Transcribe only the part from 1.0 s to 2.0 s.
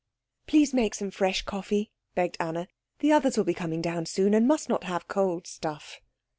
fresh coffee,"